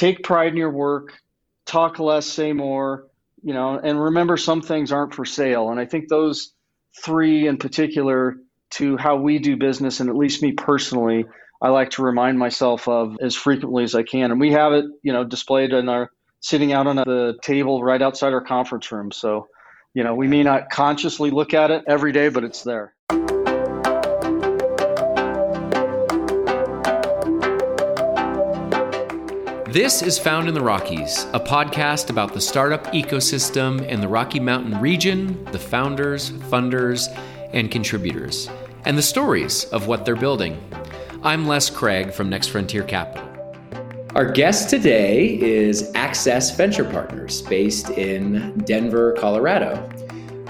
[0.00, 1.20] take pride in your work,
[1.66, 3.06] talk less, say more,
[3.42, 5.68] you know, and remember some things aren't for sale.
[5.68, 6.54] And I think those
[7.04, 8.38] three in particular
[8.70, 11.26] to how we do business, and at least me personally,
[11.60, 14.30] I like to remind myself of as frequently as I can.
[14.30, 16.10] And we have it, you know, displayed in our
[16.40, 19.12] sitting out on the table right outside our conference room.
[19.12, 19.48] So,
[19.92, 22.94] you know, we may not consciously look at it every day, but it's there.
[29.72, 34.40] This is Found in the Rockies, a podcast about the startup ecosystem in the Rocky
[34.40, 37.06] Mountain region, the founders, funders,
[37.52, 38.50] and contributors,
[38.84, 40.60] and the stories of what they're building.
[41.22, 43.24] I'm Les Craig from Next Frontier Capital.
[44.16, 49.88] Our guest today is Access Venture Partners, based in Denver, Colorado.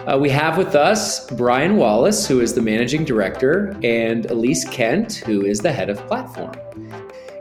[0.07, 5.17] Uh, we have with us Brian Wallace, who is the managing director, and Elyse Kent,
[5.17, 6.55] who is the head of platform.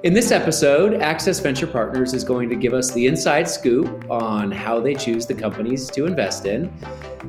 [0.01, 4.49] In this episode, Access Venture Partners is going to give us the inside scoop on
[4.49, 6.71] how they choose the companies to invest in,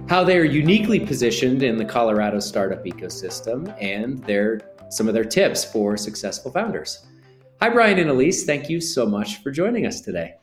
[0.08, 5.24] how they are uniquely positioned in the Colorado startup ecosystem, and their some of their
[5.24, 7.06] tips for successful founders.
[7.60, 8.46] Hi, Brian and Elyse.
[8.46, 10.34] Thank you so much for joining us today.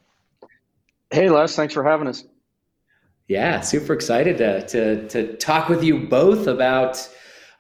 [1.12, 1.56] Hey, Les.
[1.56, 2.26] Thanks for having us.
[3.30, 7.08] Yeah, super excited to, to, to talk with you both about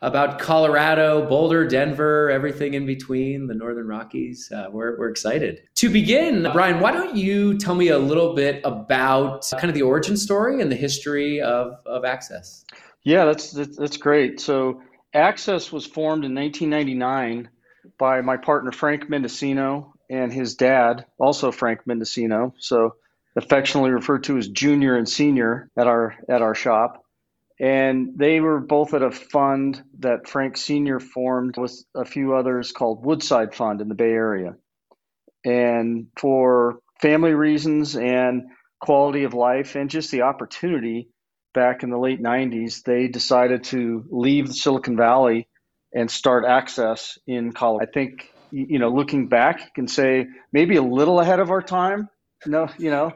[0.01, 4.51] about Colorado, Boulder, Denver, everything in between, the Northern Rockies.
[4.51, 5.61] Uh, we're, we're excited.
[5.75, 9.81] To begin, Brian, why don't you tell me a little bit about kind of the
[9.81, 12.63] origin story and the history of, of Access?
[13.03, 14.39] Yeah, that's, that's great.
[14.39, 14.81] So,
[15.13, 17.49] Access was formed in 1999
[17.97, 22.53] by my partner Frank Mendicino and his dad, also Frank Mendicino.
[22.59, 22.95] So,
[23.35, 27.05] affectionately referred to as junior and senior at our at our shop
[27.59, 30.99] and they were both at a fund that Frank Sr.
[30.99, 34.55] formed with a few others called Woodside Fund in the Bay Area.
[35.43, 38.43] And for family reasons and
[38.79, 41.09] quality of life and just the opportunity
[41.53, 45.47] back in the late 90s, they decided to leave Silicon Valley
[45.93, 47.87] and start Access in Colorado.
[47.87, 51.61] I think, you know, looking back, you can say maybe a little ahead of our
[51.61, 52.09] time
[52.45, 53.11] no, you know,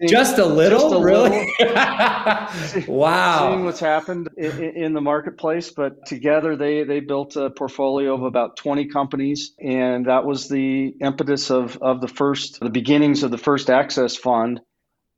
[0.00, 1.52] seeing, just a little, just a really.
[1.60, 7.50] Little, wow, seeing what's happened in, in, the marketplace, but together they they built a
[7.50, 12.70] portfolio of about twenty companies, and that was the impetus of of the first the
[12.70, 14.60] beginnings of the first Access Fund.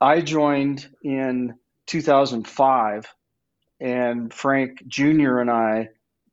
[0.01, 1.55] I joined in
[1.87, 3.07] 2005,
[3.81, 5.39] and Frank Jr.
[5.39, 5.89] and I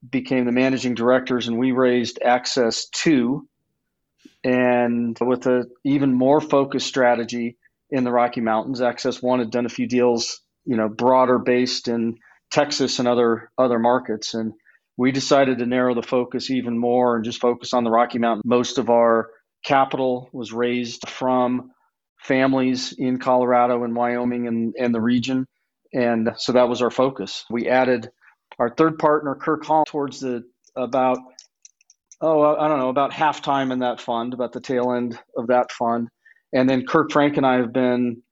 [0.10, 3.48] became the managing directors, and we raised Access Two
[4.44, 7.58] and with an even more focused strategy
[7.90, 8.82] in the Rocky Mountains.
[8.82, 12.18] Access One had done a few deals, you know, broader based in
[12.52, 14.54] Texas and other other markets, and
[14.98, 18.44] we decided to narrow the focus even more and just focus on the Rocky Mountain.
[18.46, 19.30] Most of our
[19.66, 21.72] capital was raised from
[22.20, 25.46] families in Colorado and Wyoming and, and the region.
[25.94, 27.46] And so that was our focus.
[27.50, 28.10] We added
[28.60, 30.44] our third partner, Kirk Hall, towards the
[30.76, 31.20] about
[32.24, 35.72] oh, I don't know, about halftime in that fund, about the tail end of that
[35.72, 36.08] fund.
[36.54, 38.24] And then Kirk Frank and I have been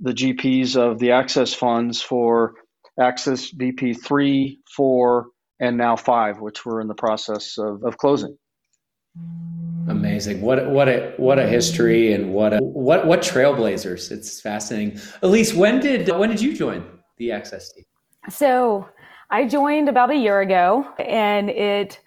[0.00, 2.54] the GPs of the Access funds for
[3.00, 5.26] Access VP 3, 4,
[5.60, 8.36] and now 5, which we're in the process of, of closing.
[9.88, 10.42] Amazing.
[10.42, 14.12] What what a what a history and what a what what trailblazers.
[14.12, 14.98] It's fascinating.
[15.22, 16.84] Elyse, when did when did you join
[17.16, 17.84] the Access team?
[18.28, 18.86] So
[19.30, 21.98] I joined about a year ago and it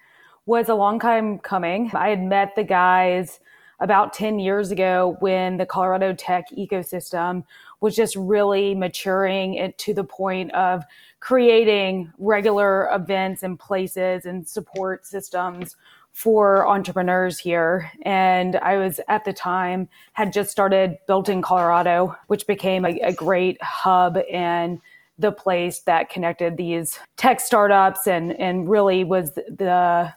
[0.46, 1.90] was a long time coming.
[1.94, 3.40] I had met the guys
[3.80, 7.44] about 10 years ago when the Colorado tech ecosystem
[7.80, 10.84] was just really maturing it to the point of
[11.18, 15.76] creating regular events and places and support systems
[16.12, 17.90] for entrepreneurs here.
[18.02, 22.98] And I was at the time had just started Built in Colorado, which became a,
[23.00, 24.80] a great hub and
[25.18, 30.12] the place that connected these tech startups and, and really was the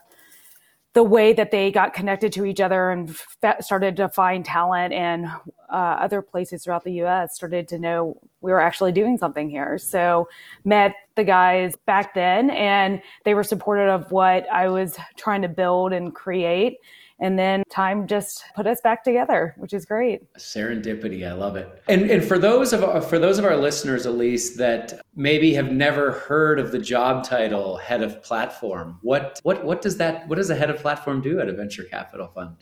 [0.96, 3.10] the way that they got connected to each other and
[3.42, 5.26] f- started to find talent and
[5.70, 9.76] uh, other places throughout the US started to know we were actually doing something here.
[9.76, 10.26] So
[10.64, 15.48] met the guys back then and they were supportive of what I was trying to
[15.48, 16.78] build and create
[17.18, 20.32] and then time just put us back together which is great.
[20.34, 21.28] Serendipity.
[21.28, 21.82] I love it.
[21.88, 25.72] And and for those of for those of our listeners at least that maybe have
[25.72, 30.36] never heard of the job title head of platform what what what does that what
[30.36, 32.56] does a head of platform do at a venture capital fund?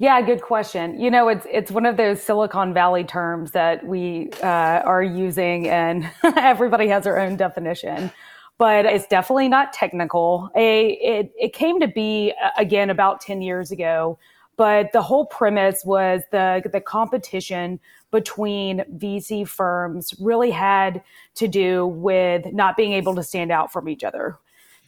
[0.00, 1.00] Yeah, good question.
[1.00, 5.68] You know, it's it's one of those Silicon Valley terms that we uh, are using,
[5.68, 8.12] and everybody has their own definition
[8.58, 10.50] but it's definitely not technical.
[10.54, 14.18] It, it came to be, uh, again, about 10 years ago
[14.56, 21.02] But the whole premise was the the competition between VC firms really had
[21.36, 24.38] to do with not being able to stand out from each other.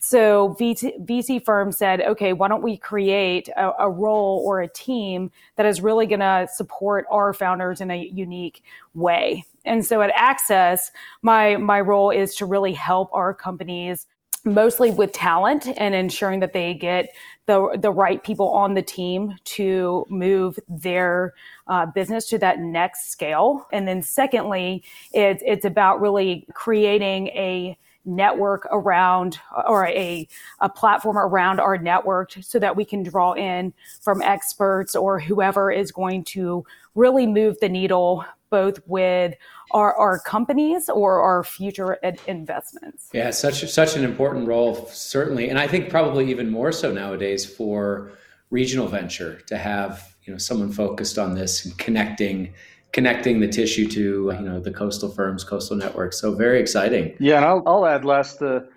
[0.00, 4.68] So VC, VC firms said, okay, why don't we create a, a role or a
[4.68, 8.62] team that is really going to support our founders in a unique
[8.94, 9.44] way?
[9.64, 10.90] And so at Access,
[11.22, 14.06] my my role is to really help our companies
[14.44, 17.14] mostly with talent and ensuring that they get
[17.46, 21.34] the the right people on the team to move their
[21.66, 23.66] uh, business to that next scale.
[23.72, 27.76] And then secondly, it's it's about really creating a
[28.06, 30.26] network around or a,
[30.60, 35.70] a platform around our network so that we can draw in from experts or whoever
[35.70, 36.64] is going to
[36.94, 39.34] really move the needle both with
[39.70, 41.94] our, our companies or our future
[42.26, 43.08] investments.
[43.12, 47.46] Yeah, such such an important role, certainly, and I think probably even more so nowadays
[47.46, 48.12] for
[48.50, 52.52] regional venture to have you know someone focused on this and connecting
[52.92, 56.20] connecting the tissue to you know the coastal firms, coastal networks.
[56.20, 57.16] So very exciting.
[57.18, 58.68] Yeah, and I'll, I'll add last the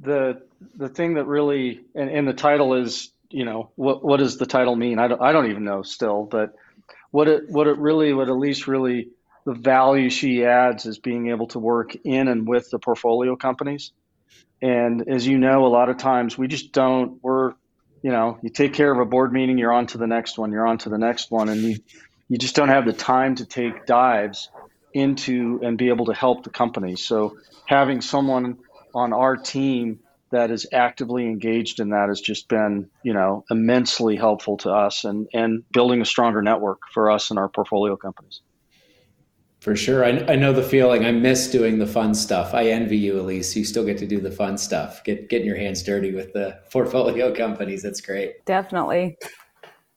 [0.00, 0.42] the
[0.76, 4.46] the thing that really and, and the title is you know what what does the
[4.46, 4.98] title mean?
[4.98, 6.54] I don't I don't even know still, but
[7.10, 9.10] what it what it really what Elyse really
[9.50, 13.90] the value she adds is being able to work in and with the portfolio companies.
[14.62, 17.54] And as you know, a lot of times we just don't, we're,
[18.00, 20.52] you know, you take care of a board meeting, you're on to the next one,
[20.52, 21.48] you're on to the next one.
[21.48, 21.78] And you,
[22.28, 24.50] you just don't have the time to take dives
[24.94, 26.94] into and be able to help the company.
[26.94, 27.36] So
[27.66, 28.58] having someone
[28.94, 29.98] on our team
[30.30, 35.02] that is actively engaged in that has just been, you know, immensely helpful to us
[35.02, 38.42] and, and building a stronger network for us and our portfolio companies.
[39.60, 40.06] For sure.
[40.06, 41.04] I, I know the feeling.
[41.04, 42.54] I miss doing the fun stuff.
[42.54, 43.54] I envy you, Elyse.
[43.54, 46.58] You still get to do the fun stuff, get getting your hands dirty with the
[46.72, 47.82] portfolio companies.
[47.82, 48.44] That's great.
[48.46, 49.18] Definitely.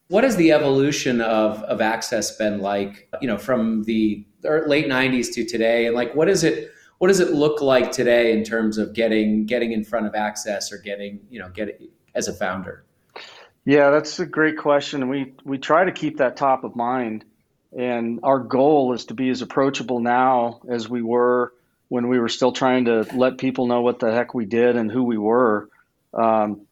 [0.08, 4.86] What has the evolution of, of access been like, you know, from the er, late
[4.86, 5.86] 90s to today?
[5.86, 9.46] And like, what is it, what does it look like today in terms of getting,
[9.46, 12.84] getting in front of access or getting, you know, getting as a founder?
[13.64, 15.00] Yeah, that's a great question.
[15.00, 17.24] And we, we try to keep that top of mind
[17.76, 21.52] and our goal is to be as approachable now as we were
[21.88, 24.90] when we were still trying to let people know what the heck we did and
[24.90, 25.68] who we were.
[26.12, 26.62] Um,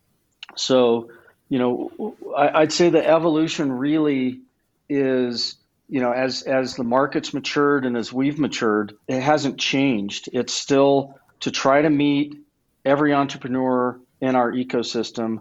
[0.57, 1.11] so,
[1.49, 4.41] you know, I, would say the evolution really
[4.89, 5.57] is,
[5.89, 10.29] you know, as as the market's matured and as we've matured, it hasn't changed.
[10.33, 12.37] It's still to try to meet
[12.85, 15.41] every entrepreneur in our ecosystem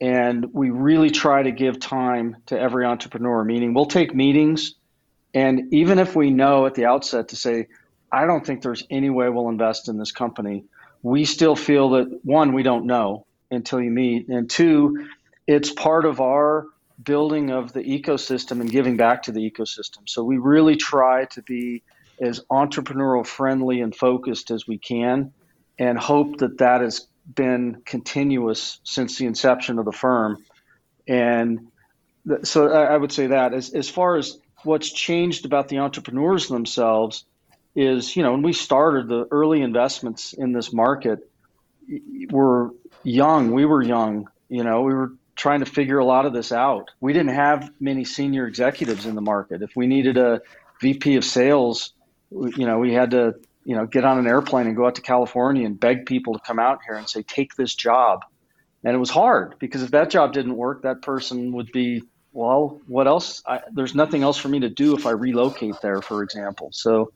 [0.00, 4.74] and we really try to give time to every entrepreneur meaning we'll take meetings
[5.34, 7.68] and even if we know at the outset to say,
[8.12, 10.64] I don't think there's any way we'll invest in this company,
[11.02, 15.06] we still feel that one, we don't know until you meet, and two,
[15.46, 16.66] it's part of our
[17.02, 20.06] building of the ecosystem and giving back to the ecosystem.
[20.06, 21.82] So we really try to be
[22.20, 25.32] as entrepreneurial friendly and focused as we can
[25.78, 30.44] and hope that that has been continuous since the inception of the firm.
[31.08, 31.68] And
[32.42, 37.24] so I would say that as, as far as what's changed about the entrepreneurs themselves
[37.74, 41.20] is, you know, when we started the early investments in this market,
[42.30, 42.70] were
[43.02, 43.52] young.
[43.52, 44.28] We were young.
[44.48, 46.90] You know, we were trying to figure a lot of this out.
[47.00, 49.62] We didn't have many senior executives in the market.
[49.62, 50.42] If we needed a
[50.80, 51.92] VP of sales,
[52.30, 55.02] you know, we had to, you know, get on an airplane and go out to
[55.02, 58.24] California and beg people to come out here and say, take this job.
[58.84, 62.02] And it was hard because if that job didn't work, that person would be
[62.32, 63.42] well, what else?
[63.46, 66.70] I, there's nothing else for me to do if I relocate there, for example.
[66.72, 67.12] So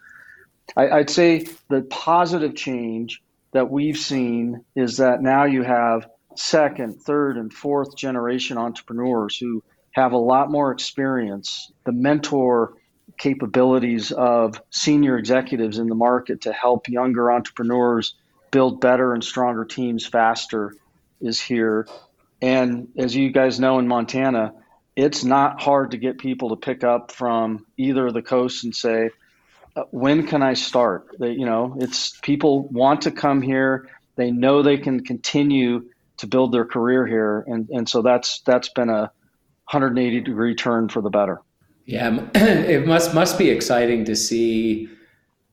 [0.76, 7.00] I, I'd say the positive change that we've seen is that now you have second,
[7.00, 12.74] third, and fourth generation entrepreneurs who have a lot more experience, the mentor
[13.16, 18.16] capabilities of senior executives in the market to help younger entrepreneurs
[18.50, 20.74] build better and stronger teams faster
[21.20, 21.86] is here.
[22.42, 24.52] And as you guys know in Montana,
[24.96, 28.74] it's not hard to get people to pick up from either of the coasts and
[28.74, 29.10] say,
[29.76, 31.08] uh, when can I start?
[31.18, 33.88] They, you know, it's people want to come here.
[34.16, 38.68] They know they can continue to build their career here, and and so that's that's
[38.68, 39.10] been a
[39.70, 41.40] 180 degree turn for the better.
[41.86, 44.88] Yeah, it must must be exciting to see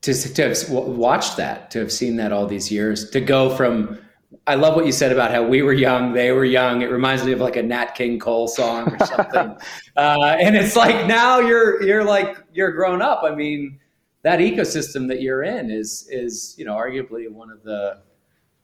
[0.02, 3.98] to to have watched that, to have seen that all these years, to go from
[4.46, 6.82] I love what you said about how we were young, they were young.
[6.82, 9.56] It reminds me of like a Nat King Cole song or something.
[9.96, 13.22] uh, and it's like now you're you're like you're grown up.
[13.24, 13.78] I mean,
[14.22, 18.00] that ecosystem that you're in is is you know arguably one of the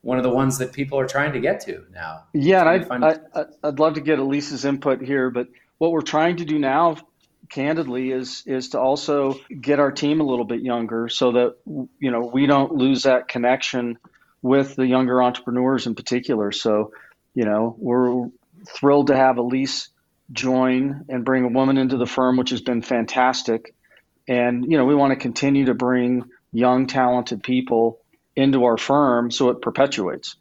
[0.03, 2.25] one of the ones that people are trying to get to now.
[2.33, 5.49] Yeah, and I, I, I'd love to get Elyse's input here, but
[5.79, 6.97] what we're trying to do now
[7.51, 11.57] candidly is is to also get our team a little bit younger so that
[11.99, 13.99] you know we don't lose that connection
[14.43, 16.53] with the younger entrepreneurs in particular.
[16.53, 16.93] So
[17.35, 18.29] you know we're
[18.69, 19.89] thrilled to have Elyse
[20.33, 23.75] join and bring a woman into the firm which has been fantastic.
[24.27, 28.01] And you know we want to continue to bring young talented people
[28.37, 30.37] into our firm so it perpetuates.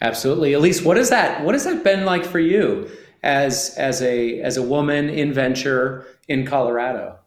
[0.00, 0.52] Absolutely.
[0.52, 2.88] Elyse what is that what has that been like for you
[3.22, 7.17] as as a as a woman in venture in Colorado?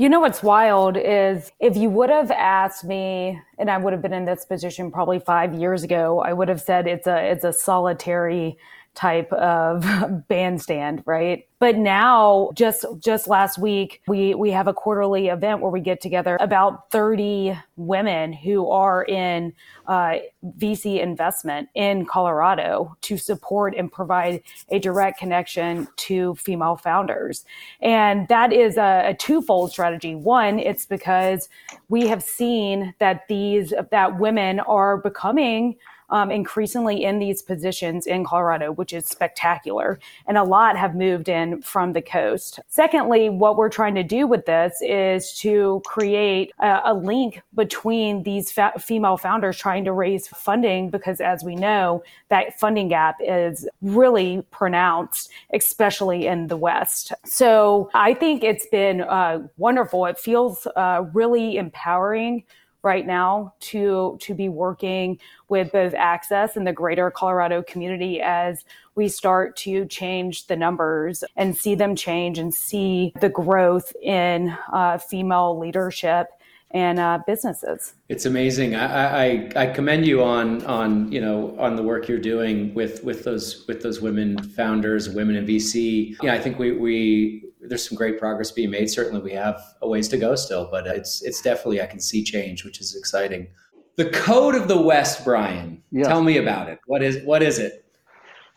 [0.00, 4.00] You know what's wild is if you would have asked me, and I would have
[4.00, 7.42] been in this position probably five years ago, I would have said it's a it's
[7.42, 8.58] a solitary
[8.98, 9.86] type of
[10.28, 11.46] bandstand, right?
[11.60, 16.00] But now, just just last week, we we have a quarterly event where we get
[16.00, 19.52] together about 30 women who are in
[19.86, 20.16] uh,
[20.58, 27.44] VC investment in Colorado to support and provide a direct connection to female founders,
[27.80, 30.16] and that is a, a twofold strategy.
[30.16, 31.48] One, it's because
[31.88, 35.76] we have seen that these that women are becoming
[36.10, 39.98] um, increasingly in these positions in Colorado, which is spectacular.
[40.26, 42.60] And a lot have moved in from the coast.
[42.68, 48.22] Secondly, what we're trying to do with this is to create a, a link between
[48.22, 53.16] these fa- female founders trying to raise funding, because as we know, that funding gap
[53.20, 57.12] is really pronounced, especially in the West.
[57.24, 60.06] So I think it's been uh, wonderful.
[60.06, 62.44] It feels uh, really empowering
[62.82, 65.18] right now to to be working
[65.48, 71.24] with both access and the greater colorado community as we start to change the numbers
[71.36, 76.28] and see them change and see the growth in uh, female leadership
[76.72, 77.94] and uh, businesses.
[78.08, 78.74] It's amazing.
[78.74, 83.02] I, I, I commend you on on you know on the work you're doing with
[83.04, 86.16] with those with those women founders, women in VC.
[86.22, 88.90] Yeah, I think we we there's some great progress being made.
[88.90, 92.22] Certainly, we have a ways to go still, but it's it's definitely I can see
[92.22, 93.48] change, which is exciting.
[93.96, 95.82] The Code of the West, Brian.
[95.90, 96.06] Yeah.
[96.06, 96.78] Tell me about it.
[96.86, 97.84] What is what is it?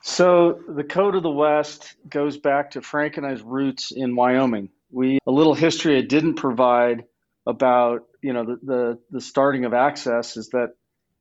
[0.04, 4.70] So the Code of the West goes back to Frank and I's roots in Wyoming.
[4.92, 7.06] We a little history I didn't provide
[7.52, 10.74] about you know the, the, the starting of access is that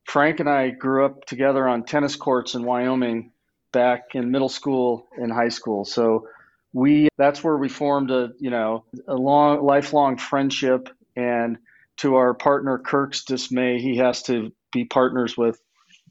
[0.05, 3.31] Frank and I grew up together on tennis courts in Wyoming
[3.71, 5.85] back in middle school and high school.
[5.85, 6.27] So
[6.73, 11.57] we that's where we formed a you know a long lifelong friendship and
[11.97, 15.61] to our partner Kirk's dismay he has to be partners with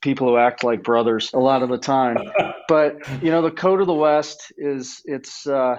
[0.02, 2.18] people who act like brothers a lot of the time
[2.68, 5.78] but you know the code of the west is it's uh,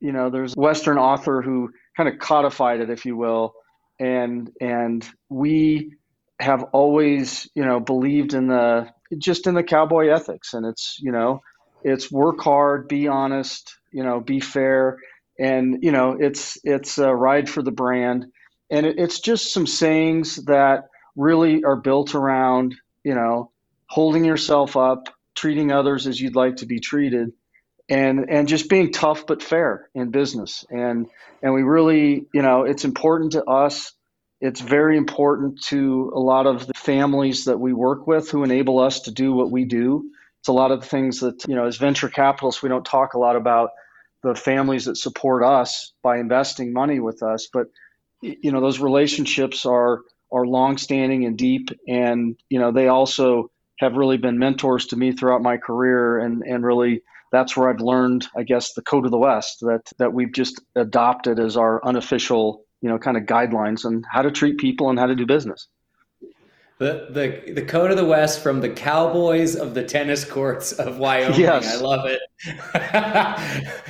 [0.00, 3.54] you know there's a western author who kind of codified it if you will
[4.00, 5.94] and and we
[6.40, 8.88] have always you know believed in the
[9.18, 10.54] just in the cowboy ethics.
[10.54, 11.40] And it's you know
[11.84, 14.98] it's work hard be honest you know be fair.
[15.38, 18.26] And you know it's it's a ride for the brand.
[18.70, 23.52] And it, it's just some sayings that really are built around you know
[23.86, 27.32] holding yourself up treating others as you'd like to be treated
[27.90, 30.64] and and just being tough but fair in business.
[30.70, 31.08] And
[31.42, 33.92] and we really you know it's important to us.
[34.40, 38.78] It's very important to a lot of the families that we work with who enable
[38.78, 40.10] us to do what we do.
[40.40, 43.14] It's a lot of the things that you know as venture capitalists we don't talk
[43.14, 43.70] a lot about
[44.22, 47.48] the families that support us by investing money with us.
[47.52, 47.66] But
[48.22, 51.70] you know those relationships are are long-standing and deep.
[51.88, 56.42] And you know they also have really been mentors to me throughout my career and
[56.42, 60.12] and really that's where I've learned, I guess, the code of the West that that
[60.12, 64.58] we've just adopted as our unofficial, you know, kind of guidelines on how to treat
[64.58, 65.68] people and how to do business.
[66.78, 70.98] The, the the code of the West from the Cowboys of the tennis courts of
[70.98, 71.38] Wyoming.
[71.38, 71.76] Yes.
[71.76, 72.20] I love it.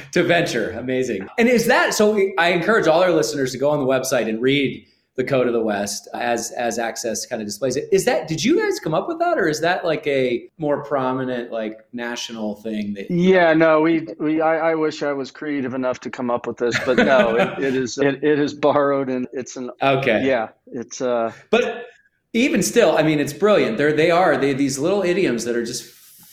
[0.13, 1.29] to venture, amazing.
[1.39, 2.19] And is that so?
[2.37, 4.85] I encourage all our listeners to go on the website and read
[5.21, 7.89] the code of the West as as access kind of displays it.
[7.93, 10.83] Is that did you guys come up with that, or is that like a more
[10.83, 12.95] prominent like national thing?
[12.95, 16.47] That yeah, no, we we I, I wish I was creative enough to come up
[16.47, 20.27] with this, but no, it, it is it, it is borrowed and it's an okay.
[20.27, 21.87] Yeah, it's uh, but
[22.33, 23.77] even still, I mean, it's brilliant.
[23.77, 25.85] They're they are they these little idioms that are just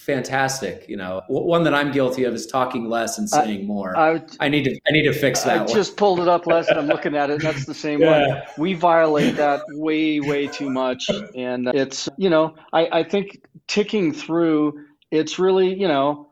[0.08, 0.86] fantastic.
[0.88, 3.96] You know, one that I'm guilty of is talking less and saying I, more.
[3.96, 5.58] I, I, need to I need to fix that.
[5.58, 5.68] I one.
[5.68, 7.42] just pulled it up last, and I'm looking at it.
[7.42, 8.28] that's the same yeah.
[8.28, 8.42] one.
[8.58, 14.14] We violate that way way too much, and it's you know I I think ticking
[14.14, 16.24] through it's really you know.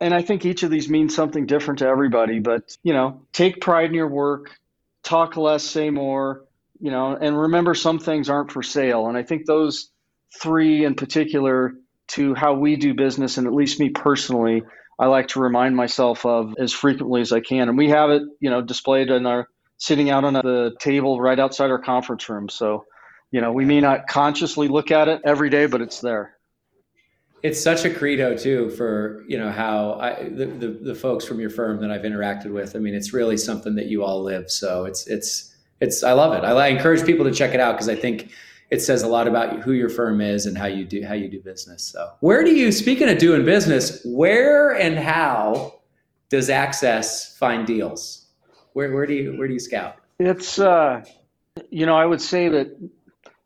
[0.00, 3.60] And I think each of these means something different to everybody, but you know, take
[3.60, 4.56] pride in your work,
[5.02, 6.44] talk less, say more,
[6.80, 9.08] you know, and remember some things aren't for sale.
[9.08, 9.90] And I think those
[10.40, 11.74] three in particular
[12.08, 14.62] to how we do business, and at least me personally,
[14.98, 17.68] I like to remind myself of as frequently as I can.
[17.68, 21.38] And we have it, you know, displayed in our sitting out on the table right
[21.38, 22.48] outside our conference room.
[22.48, 22.84] So,
[23.32, 26.36] you know, we may not consciously look at it every day, but it's there.
[27.42, 31.40] It's such a credo too for you know how I, the, the, the folks from
[31.40, 32.76] your firm that I've interacted with.
[32.76, 34.48] I mean, it's really something that you all live.
[34.48, 36.44] So it's it's it's I love it.
[36.44, 38.30] I, I encourage people to check it out because I think
[38.72, 41.28] it says a lot about who your firm is and how you do how you
[41.28, 41.84] do business.
[41.84, 45.74] So where do you speaking of doing business, where and how
[46.30, 48.28] does Access find deals?
[48.72, 49.96] Where where do you where do you scout?
[50.18, 51.04] It's uh
[51.70, 52.74] you know, I would say that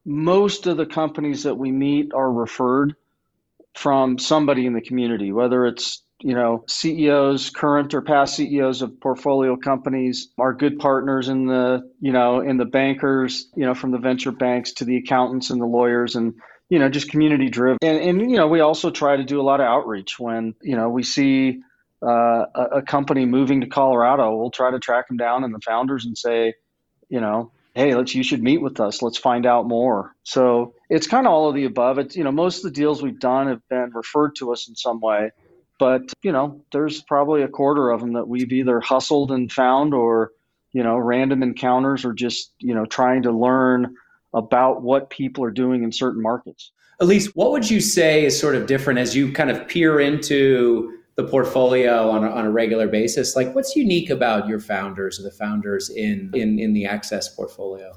[0.04, 2.94] most of the companies that we meet are referred
[3.74, 8.98] from somebody in the community, whether it's you know CEOs, current or past CEOs of
[9.00, 13.90] portfolio companies, our good partners in the you know in the bankers, you know from
[13.90, 16.34] the venture banks to the accountants and the lawyers and
[16.68, 17.78] you know just community driven.
[17.82, 20.76] And and you know we also try to do a lot of outreach when you
[20.76, 21.60] know we see
[22.02, 25.60] uh, a, a company moving to Colorado, we'll try to track them down and the
[25.60, 26.54] founders and say,
[27.08, 29.02] you know, hey, let's you should meet with us.
[29.02, 30.14] Let's find out more.
[30.22, 31.98] So it's kind of all of the above.
[31.98, 34.74] It's you know most of the deals we've done have been referred to us in
[34.74, 35.30] some way,
[35.78, 39.94] but you know there's probably a quarter of them that we've either hustled and found,
[39.94, 40.32] or
[40.72, 43.94] you know random encounters, or just you know trying to learn
[44.34, 46.72] about what people are doing in certain markets.
[47.00, 50.92] Elyse, what would you say is sort of different as you kind of peer into
[51.16, 53.36] the portfolio on a, on a regular basis?
[53.36, 57.92] Like what's unique about your founders or the founders in in in the access portfolio?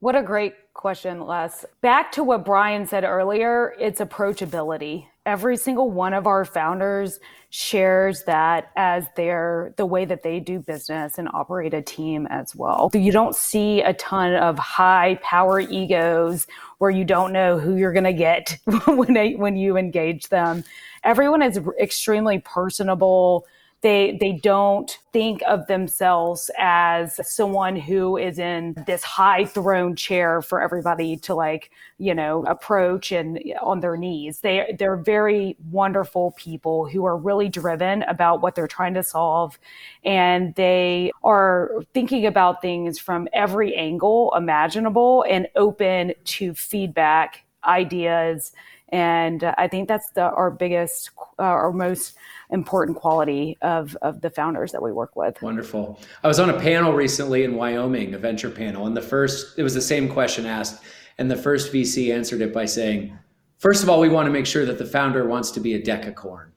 [0.00, 1.64] What a great question les.
[1.80, 8.24] Back to what brian said earlier it's approachability every single one of our founders shares
[8.24, 12.90] that as their the way that they do business and operate a team as well.
[12.94, 16.46] You don't see a ton of high power egos
[16.78, 20.64] where you don't know who you're going to get when they, when you engage them.
[21.04, 23.46] Everyone is extremely personable
[23.86, 30.42] they they don't think of themselves as someone who is in this high throne chair
[30.42, 34.40] for everybody to like you know approach and on their knees.
[34.40, 39.56] They they're very wonderful people who are really driven about what they're trying to solve.
[40.04, 48.50] And they are thinking about things from every angle imaginable and open to feedback ideas
[48.90, 52.14] and I think that's the, our biggest, uh, our most
[52.50, 55.40] important quality of, of the founders that we work with.
[55.42, 56.00] Wonderful.
[56.22, 59.62] I was on a panel recently in Wyoming, a venture panel, and the first, it
[59.64, 60.82] was the same question asked.
[61.18, 63.18] And the first VC answered it by saying,
[63.58, 65.82] first of all, we want to make sure that the founder wants to be a
[65.82, 66.50] decacorn.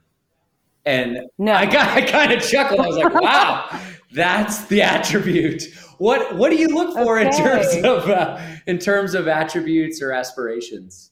[0.86, 1.54] And no.
[1.54, 2.80] I, got, I kind of chuckled.
[2.80, 5.64] I was like, wow, that's the attribute.
[5.98, 7.28] What, what do you look for okay.
[7.28, 11.09] in terms of, uh, in terms of attributes or aspirations?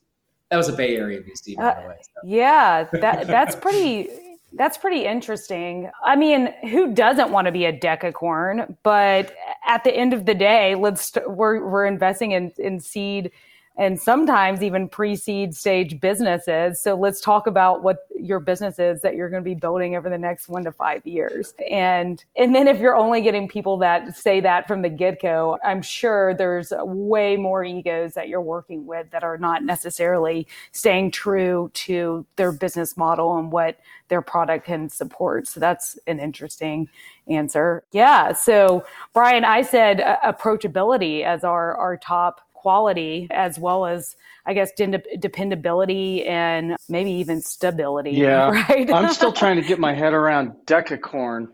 [0.49, 1.95] That was a Bay Area VC, by uh, the way.
[2.01, 2.11] So.
[2.23, 4.09] Yeah, that that's pretty
[4.53, 5.91] that's pretty interesting.
[6.03, 8.75] I mean, who doesn't want to be a decacorn?
[8.83, 9.33] But
[9.65, 13.31] at the end of the day, let's we're we're investing in in seed
[13.77, 16.81] and sometimes even pre-seed stage businesses.
[16.81, 20.09] So let's talk about what your business is that you're going to be building over
[20.09, 21.53] the next one to five years.
[21.69, 25.81] And and then if you're only getting people that say that from the get-go, I'm
[25.81, 31.69] sure there's way more egos that you're working with that are not necessarily staying true
[31.73, 35.47] to their business model and what their product can support.
[35.47, 36.89] So that's an interesting
[37.27, 37.83] answer.
[37.91, 38.33] Yeah.
[38.33, 44.15] So Brian, I said uh, approachability as our our top quality as well as
[44.45, 48.11] I guess dependability and maybe even stability.
[48.11, 48.91] Yeah, right.
[48.91, 51.47] I'm still trying to get my head around decacorn.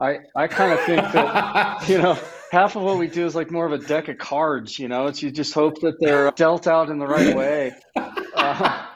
[0.00, 2.18] I I kind of think that you know
[2.50, 4.78] half of what we do is like more of a deck of cards.
[4.78, 7.72] You know, it's you just hope that they're dealt out in the right way.
[8.32, 8.86] Uh,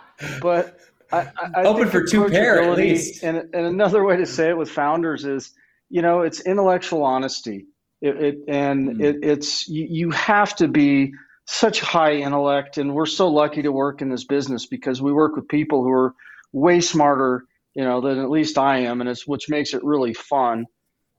[0.40, 0.78] but
[1.12, 3.22] I, I open for two pair at least.
[3.22, 5.52] And and another way to say it with founders is
[5.90, 7.66] you know it's intellectual honesty.
[8.00, 9.02] It, it and mm.
[9.02, 11.12] it, it's you, you have to be
[11.46, 15.36] such high intellect and we're so lucky to work in this business because we work
[15.36, 16.14] with people who are
[16.52, 20.14] way smarter you know than at least i am and it's which makes it really
[20.14, 20.66] fun.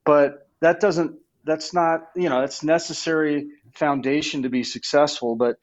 [0.05, 5.57] But that doesn't that's not you know it's necessary foundation to be successful but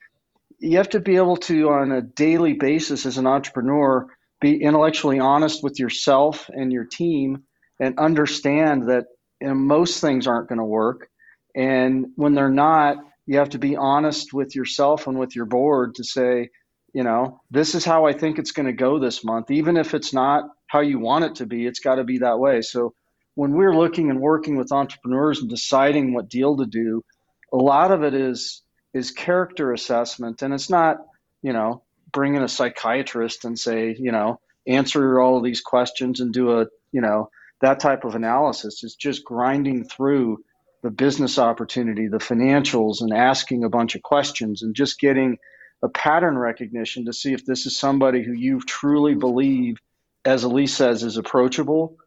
[0.59, 4.07] you have to be able to on a daily basis as an entrepreneur
[4.39, 7.43] be intellectually honest with yourself and your team
[7.79, 9.05] and understand that
[9.41, 11.09] you know, most things aren't going to work.
[11.55, 15.95] And when they're not you have to be honest with yourself and with your board
[15.95, 16.49] to say,
[16.93, 19.49] you know, this is how I think it's going to go this month.
[19.49, 22.39] Even if it's not how you want it to be, it's got to be that
[22.39, 22.61] way.
[22.61, 22.93] So
[23.35, 27.03] when we're looking and working with entrepreneurs and deciding what deal to do,
[27.51, 28.61] a lot of it is
[28.93, 30.97] is character assessment, and it's not,
[31.41, 31.81] you know,
[32.11, 36.59] bring in a psychiatrist and say, you know, answer all of these questions and do
[36.59, 37.29] a, you know,
[37.61, 38.83] that type of analysis.
[38.83, 40.43] It's just grinding through
[40.83, 45.37] the business opportunity, the financials, and asking a bunch of questions and just getting
[45.81, 49.77] a pattern recognition to see if this is somebody who you truly believe,
[50.25, 51.97] as Elyse says, is approachable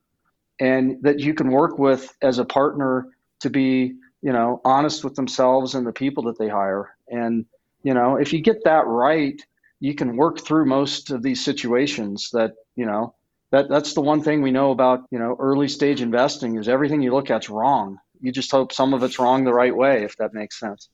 [0.60, 3.08] and that you can work with as a partner
[3.40, 6.96] to be, you know, honest with themselves and the people that they hire.
[7.08, 7.44] And,
[7.82, 9.40] you know, if you get that right,
[9.80, 13.14] you can work through most of these situations that, you know,
[13.52, 17.02] that that's the one thing we know about, you know, early stage investing is everything
[17.02, 17.98] you look at's wrong.
[18.20, 20.88] You just hope some of it's wrong the right way, if that makes sense.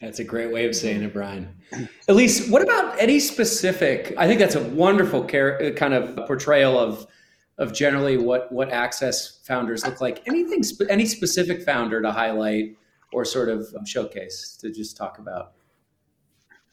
[0.00, 1.56] That's a great way of saying it, Brian.
[2.08, 4.14] Elyse, what about any specific?
[4.18, 7.06] I think that's a wonderful care, uh, kind of portrayal of
[7.58, 10.22] of generally what what access founders look like.
[10.26, 12.76] Anything, any specific founder to highlight
[13.12, 15.52] or sort of showcase to just talk about?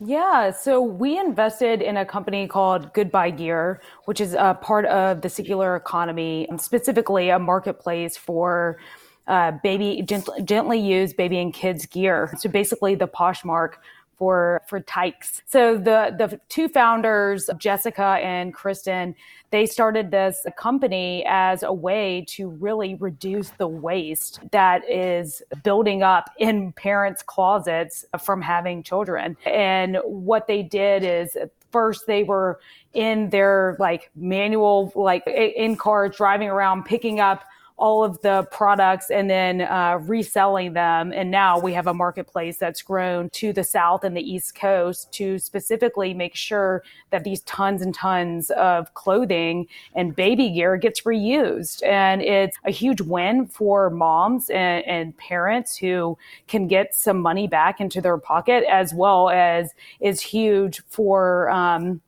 [0.05, 5.21] Yeah, so we invested in a company called Goodbuy Gear, which is a part of
[5.21, 8.79] the circular economy, specifically a marketplace for
[9.27, 12.33] uh, baby gent- gently used baby and kids gear.
[12.39, 13.75] So basically, the Poshmark
[14.17, 15.41] for for tykes.
[15.45, 19.15] So the the two founders, Jessica and Kristen,
[19.51, 26.03] they started this company as a way to really reduce the waste that is building
[26.03, 29.35] up in parents' closets from having children.
[29.45, 31.37] And what they did is
[31.71, 32.59] first they were
[32.93, 37.43] in their like manual like in cars driving around picking up
[37.77, 41.11] all of the products and then uh, reselling them.
[41.11, 45.11] And now we have a marketplace that's grown to the South and the East Coast
[45.13, 51.01] to specifically make sure that these tons and tons of clothing and baby gear gets
[51.01, 51.83] reused.
[51.83, 57.47] And it's a huge win for moms and, and parents who can get some money
[57.47, 62.01] back into their pocket, as well as is huge for, um,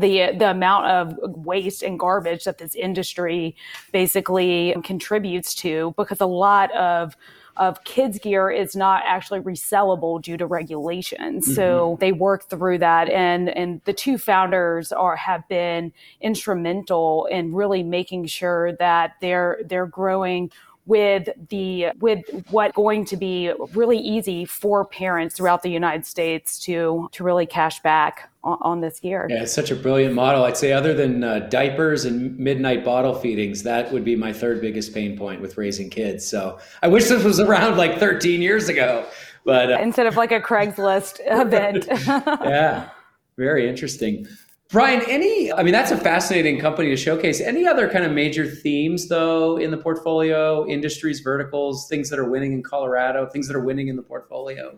[0.00, 3.56] the the amount of waste and garbage that this industry
[3.92, 7.16] basically contributes to because a lot of
[7.56, 11.44] of kids gear is not actually resellable due to regulations.
[11.44, 11.54] Mm-hmm.
[11.54, 17.54] So they work through that and and the two founders are have been instrumental in
[17.54, 20.50] really making sure that they're they're growing
[20.86, 26.58] with the with what going to be really easy for parents throughout the United States
[26.60, 29.26] to to really cash back on, on this gear.
[29.28, 30.44] Yeah, it's such a brilliant model.
[30.44, 34.60] I'd say other than uh, diapers and midnight bottle feedings, that would be my third
[34.60, 36.26] biggest pain point with raising kids.
[36.26, 39.04] So I wish this was around like 13 years ago,
[39.44, 41.86] but uh, instead of like a Craigslist event.
[42.06, 42.90] yeah,
[43.36, 44.26] very interesting.
[44.70, 47.40] Brian, any, I mean, that's a fascinating company to showcase.
[47.40, 52.28] Any other kind of major themes, though, in the portfolio, industries, verticals, things that are
[52.28, 54.76] winning in Colorado, things that are winning in the portfolio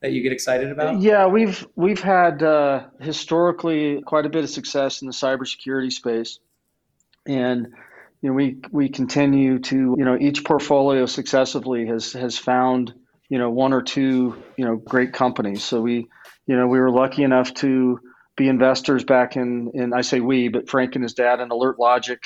[0.00, 1.00] that you get excited about?
[1.00, 6.40] Yeah, we've we've had uh, historically quite a bit of success in the cybersecurity space,
[7.26, 7.68] and
[8.22, 12.94] you know we we continue to you know each portfolio successively has has found
[13.28, 15.64] you know one or two you know great companies.
[15.64, 16.08] So we
[16.46, 18.00] you know we were lucky enough to
[18.38, 21.78] be investors back in, in I say we, but Frank and his dad and Alert
[21.78, 22.22] Logic,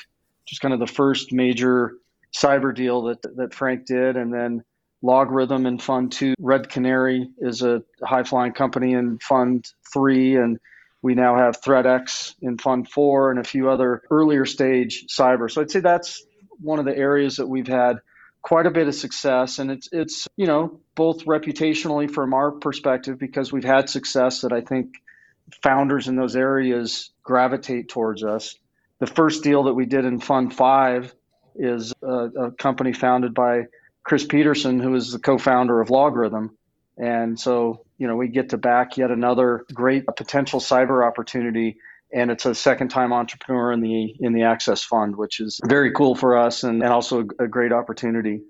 [0.46, 1.94] just kind of the first major
[2.33, 4.62] cyber deal that that Frank did, and then
[5.03, 6.35] LogRhythm in Fund Two.
[6.38, 10.59] Red Canary is a high flying company in Fund Three, and
[11.01, 15.51] we now have ThreatX in Fund Four and a few other earlier stage cyber.
[15.51, 16.25] So I'd say that's
[16.61, 17.96] one of the areas that we've had
[18.42, 23.16] quite a bit of success and it's it's you know both reputationally from our perspective
[23.16, 24.94] because we've had success that I think
[25.62, 28.57] founders in those areas gravitate towards us.
[28.98, 31.14] The first deal that we did in Fund Five
[31.55, 33.64] is a, a company founded by
[34.05, 36.50] Chris Petersen, who is the co-founder of LogRhythm,
[36.98, 41.76] and so you know we get to back yet another great potential cyber opportunity.
[42.14, 45.92] And it's a second time entrepreneur in the in the access fund which is very
[45.92, 48.42] cool for us and, and also a, great opportunity.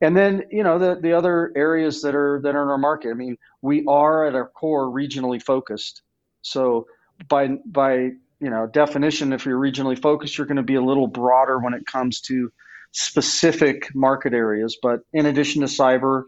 [0.00, 3.10] And then you know the, the other areas that are that are in our market
[3.10, 6.02] i mean we are at our core regionally focused
[6.44, 6.86] so
[7.28, 7.94] by by
[8.40, 11.74] you know definition, if you're regionally focused, you're going to be a little broader when
[11.74, 12.52] it comes to
[12.92, 14.78] specific market areas.
[14.80, 16.24] But in addition to cyber,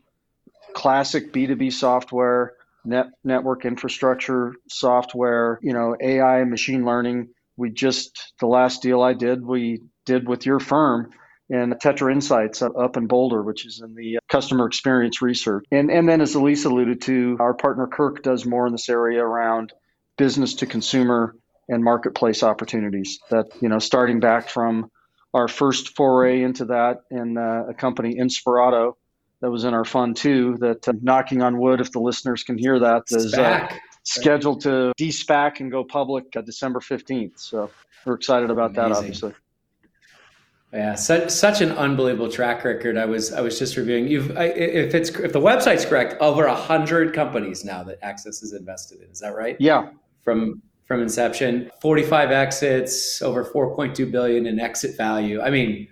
[0.74, 7.29] classic B2B software, net network infrastructure software, you know, AI, machine learning.
[7.59, 11.12] We just the last deal I did, we did with your firm
[11.48, 15.64] and Tetra Insights up in Boulder, which is in the customer experience research.
[15.70, 19.22] And and then as Elise alluded to, our partner Kirk does more in this area
[19.22, 19.72] around
[20.16, 21.37] business to consumer
[21.68, 24.90] and marketplace opportunities that you know starting back from
[25.35, 28.94] our first foray into that in uh, a company Inspirato
[29.40, 32.57] that was in our fund too that uh, knocking on wood if the listeners can
[32.57, 33.68] hear that is uh,
[34.05, 37.70] scheduled to de-SPAC and go public December 15th so
[38.05, 38.90] we're excited about Amazing.
[38.90, 39.35] that obviously
[40.72, 42.98] Yeah, such such an unbelievable track record.
[42.98, 44.09] I was I was just reviewing.
[44.09, 48.42] You've I, if it's if the website's correct, over a hundred companies now that Access
[48.42, 49.09] is invested in.
[49.11, 49.57] Is that right?
[49.61, 49.90] Yeah.
[50.27, 55.41] From from inception, forty five exits, over four point two billion in exit value.
[55.41, 55.87] I mean,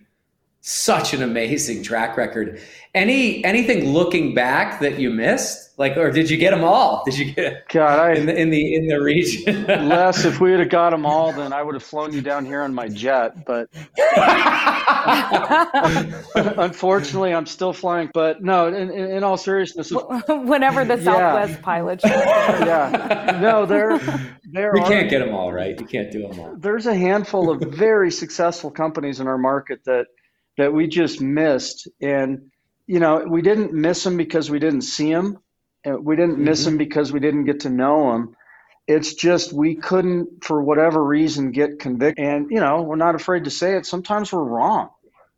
[0.67, 2.59] such an amazing track record.
[2.95, 7.03] Any anything looking back that you missed, like, or did you get them all?
[7.05, 9.67] Did you get God I, in the in the in the region?
[9.67, 12.47] Les, if we would have got them all, then I would have flown you down
[12.47, 13.45] here on my jet.
[13.45, 13.69] But
[16.57, 18.11] unfortunately, I'm still flying.
[18.15, 19.91] But no, in, in, in all seriousness,
[20.29, 21.61] whenever the Southwest yeah.
[21.61, 23.99] pilot, yeah, no, there
[24.51, 24.73] there.
[24.73, 25.79] We can't get them all right.
[25.79, 26.57] You can't do them all.
[26.57, 30.07] There's a handful of very successful companies in our market that
[30.57, 31.89] that we just missed.
[32.01, 32.51] And,
[32.87, 35.39] you know, we didn't miss them because we didn't see them.
[35.85, 36.45] We didn't mm-hmm.
[36.45, 38.37] miss them because we didn't get to know them.
[38.87, 42.25] It's just we couldn't, for whatever reason, get convicted.
[42.25, 43.87] And, you know, we're not afraid to say it.
[43.87, 44.91] Sometimes we're wrong.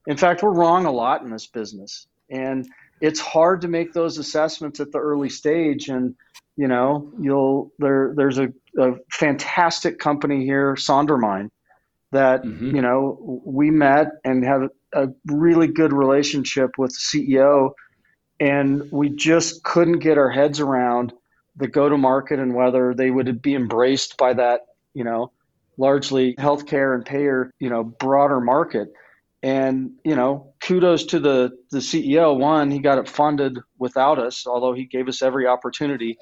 [0.07, 2.07] In fact, we're wrong a lot in this business.
[2.29, 2.67] And
[3.01, 5.89] it's hard to make those assessments at the early stage.
[5.89, 6.17] And,
[6.57, 8.49] you know, you'll, there, there's a,
[8.79, 11.51] a fantastic company here, SonderMind,
[12.13, 12.75] that, mm-hmm.
[12.75, 17.73] you know, we met and have a really good relationship with the CEO,
[18.41, 21.13] and we just couldn't get our heads around
[21.57, 24.61] the go to market and whether they would be embraced by that,
[24.95, 25.33] you know,
[25.79, 28.93] largely healthcare and payer, you know, broader market.
[29.43, 32.37] And, you know, kudos to the, the CEO.
[32.37, 36.19] One, he got it funded without us, although he gave us every opportunity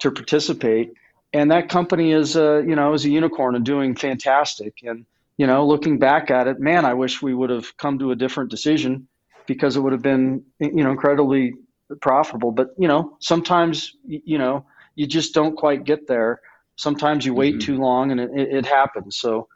[0.00, 0.92] to participate.
[1.32, 4.74] And that company is, a, you know, is a unicorn and doing fantastic.
[4.82, 5.06] And,
[5.38, 8.16] you know, looking back at it, man, I wish we would have come to a
[8.16, 9.08] different decision
[9.46, 11.54] because it would have been, you know, incredibly
[12.02, 12.50] profitable.
[12.50, 16.40] But, you know, sometimes, you know, you just don't quite get there.
[16.76, 17.72] Sometimes you wait mm-hmm.
[17.72, 19.16] too long and it, it, happens.
[19.16, 19.48] So,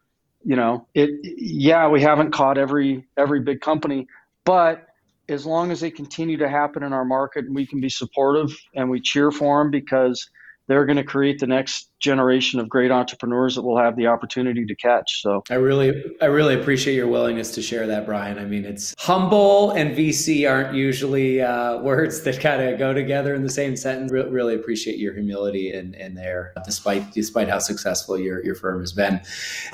[0.45, 4.07] you know, it, yeah, we haven't caught every, every big company,
[4.45, 4.87] but
[5.29, 8.57] as long as they continue to happen in our market and we can be supportive
[8.75, 10.31] and we cheer for them because
[10.69, 14.65] they're going to create the next generation of great entrepreneurs that we'll have the opportunity
[14.65, 15.23] to catch.
[15.23, 18.39] So I really, I really appreciate your willingness to share that, Brian.
[18.39, 23.35] I mean, it's humble and VC aren't usually uh, words that kind of go together
[23.35, 24.13] in the same sentence.
[24.13, 28.81] Re- really appreciate your humility in, in there, despite despite how successful your, your firm
[28.81, 29.21] has been.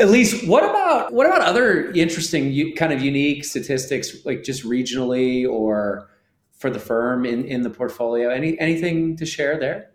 [0.00, 6.08] Elyse, what about what about other interesting, kind of unique statistics, like just regionally or
[6.58, 8.30] for the firm in, in the portfolio?
[8.30, 9.90] Any anything to share there?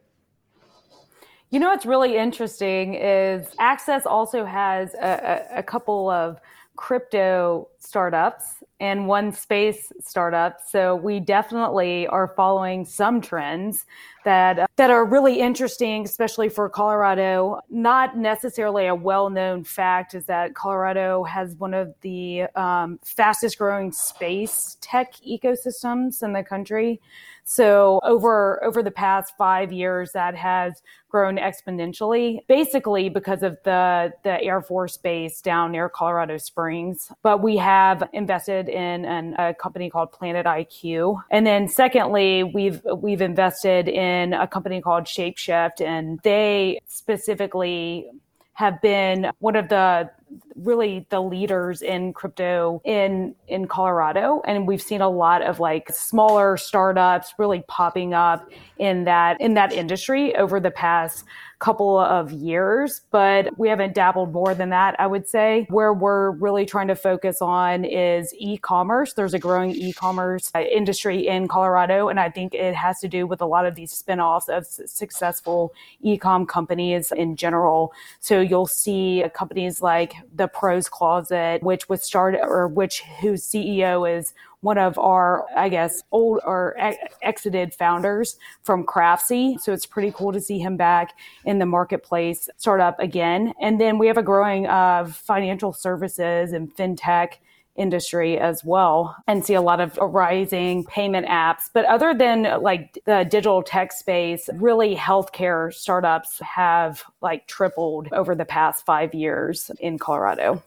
[1.54, 6.40] You know what's really interesting is Access also has a, a, a couple of
[6.78, 10.58] crypto startups and one space startup.
[10.68, 13.86] So we definitely are following some trends
[14.26, 17.60] that uh, that are really interesting, especially for Colorado.
[17.70, 23.92] Not necessarily a well-known fact is that Colorado has one of the um, fastest growing
[23.92, 27.00] space tech ecosystems in the country.
[27.46, 34.14] So over over the past five years, that has grown exponentially, basically because of the
[34.24, 37.12] the Air Force Base down near Colorado Springs.
[37.22, 42.82] But we have invested in an, a company called Planet IQ, and then secondly, we've
[42.98, 48.10] we've invested in a company called Shapeshift, and they specifically
[48.54, 50.10] have been one of the
[50.56, 54.42] really the leaders in crypto in in Colorado.
[54.46, 59.54] And we've seen a lot of like smaller startups really popping up in that in
[59.56, 61.26] that industry over the past
[61.64, 65.66] couple of years, but we haven't dabbled more than that, I would say.
[65.70, 69.14] Where we're really trying to focus on is e commerce.
[69.14, 73.08] There's a growing e commerce uh, industry in Colorado, and I think it has to
[73.08, 77.94] do with a lot of these spin offs of successful e com companies in general.
[78.20, 84.04] So you'll see companies like the Pros Closet, which was started or which whose CEO
[84.18, 86.76] is one of our, I guess, old or
[87.22, 89.60] exited founders from Craftsy.
[89.60, 91.12] So it's pretty cool to see him back
[91.46, 93.54] in the marketplace, startup again.
[93.62, 97.34] And then we have a growing uh, financial services and fintech
[97.76, 101.70] industry as well and see a lot of rising payment apps.
[101.74, 108.36] But other than like the digital tech space, really healthcare startups have like tripled over
[108.36, 110.64] the past five years in Colorado.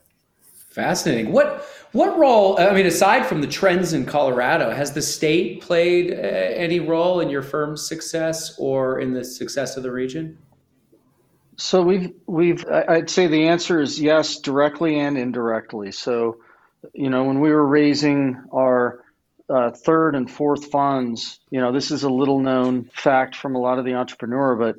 [0.76, 1.32] Fascinating.
[1.32, 2.60] What what role?
[2.60, 7.20] I mean, aside from the trends in Colorado, has the state played uh, any role
[7.20, 10.36] in your firm's success or in the success of the region?
[11.56, 15.92] So we've we've I'd say the answer is yes, directly and indirectly.
[15.92, 16.40] So,
[16.92, 19.02] you know, when we were raising our
[19.48, 23.58] uh, third and fourth funds, you know, this is a little known fact from a
[23.58, 24.76] lot of the entrepreneur, but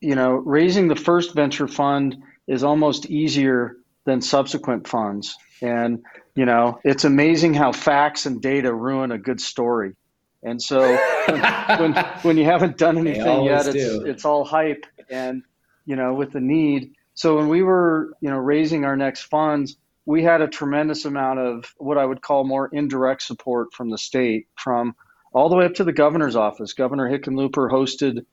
[0.00, 3.76] you know, raising the first venture fund is almost easier
[4.10, 5.36] than subsequent funds.
[5.62, 9.94] And, you know, it's amazing how facts and data ruin a good story.
[10.42, 10.80] And so
[11.28, 11.92] when,
[12.22, 14.04] when you haven't done anything yet, it's, do.
[14.04, 15.42] it's all hype and,
[15.86, 16.94] you know, with the need.
[17.14, 21.38] So when we were, you know, raising our next funds, we had a tremendous amount
[21.38, 24.96] of what I would call more indirect support from the state, from
[25.32, 26.72] all the way up to the governor's office.
[26.72, 28.24] Governor Hickenlooper hosted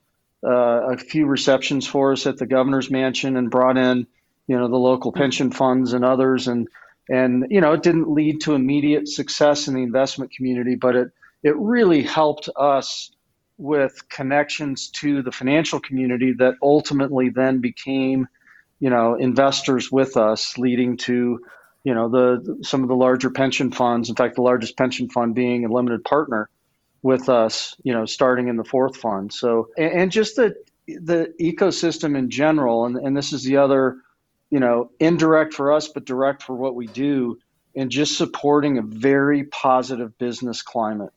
[0.43, 4.07] uh, a few receptions for us at the governor's mansion and brought in,
[4.47, 6.67] you know, the local pension funds and others, and
[7.10, 11.10] and you know, it didn't lead to immediate success in the investment community, but it
[11.43, 13.12] it really helped us
[13.57, 18.27] with connections to the financial community that ultimately then became,
[18.79, 21.39] you know, investors with us, leading to
[21.83, 25.33] you know the some of the larger pension funds in fact the largest pension fund
[25.33, 26.49] being a limited partner
[27.01, 29.31] with us you know starting in the fourth fund.
[29.31, 30.53] So and, and just the
[30.88, 33.97] the ecosystem in general and, and this is the other
[34.49, 37.38] you know indirect for us but direct for what we do
[37.75, 41.12] and just supporting a very positive business climate.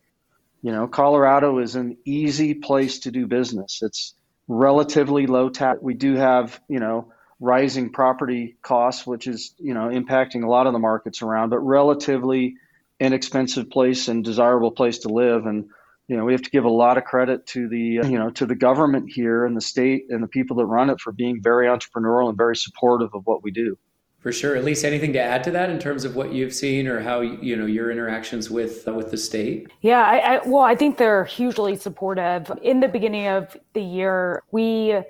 [0.62, 3.80] You know colorado is an easy place to do business.
[3.82, 4.14] It's
[4.48, 5.80] relatively low tax.
[5.80, 10.66] We do have you know rising property costs, which is you know impacting a lot
[10.66, 12.56] of the markets around, but relatively
[13.00, 15.46] inexpensive place and desirable place to live.
[15.46, 15.70] And
[16.10, 18.44] you know we have to give a lot of credit to the you know to
[18.44, 21.68] the government here and the state and the people that run it for being very
[21.68, 23.78] entrepreneurial and very supportive of what we do.
[24.18, 24.56] For sure.
[24.56, 27.56] Elyse anything to add to that in terms of what you've seen or how you
[27.56, 29.68] know your interactions with uh, with the state.
[29.82, 32.50] Yeah, I, I, well, I think they're hugely supportive.
[32.60, 35.00] In the beginning of the year, we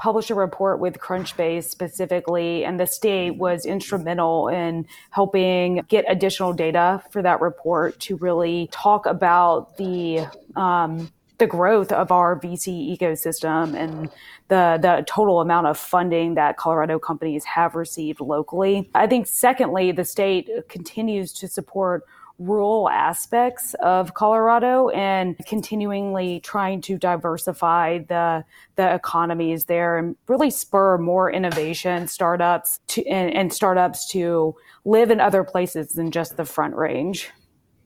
[0.00, 6.52] published a report with Crunchbase specifically, and the state was instrumental in helping get additional
[6.52, 12.96] data for that report to really talk about the um, the growth of our VC
[12.96, 14.10] ecosystem and
[14.48, 18.90] the the total amount of funding that Colorado companies have received locally.
[18.94, 22.04] I think secondly, the state continues to support
[22.40, 28.44] rural aspects of Colorado and continually trying to diversify the
[28.76, 34.54] the economies there and really spur more innovation startups to and, and startups to
[34.86, 37.30] live in other places than just the front range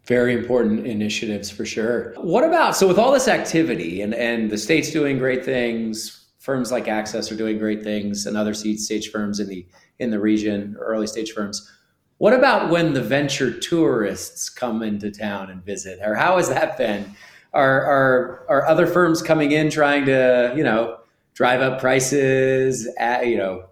[0.07, 2.12] very important initiatives for sure.
[2.19, 6.71] What about so with all this activity and and the state's doing great things, firms
[6.71, 9.67] like Access are doing great things, and other seed stage firms in the
[9.99, 11.71] in the region, early stage firms.
[12.18, 16.79] What about when the venture tourists come into town and visit, or how has that
[16.79, 17.14] been?
[17.53, 20.98] Are are are other firms coming in trying to you know
[21.35, 22.88] drive up prices?
[22.98, 23.66] Add, you know,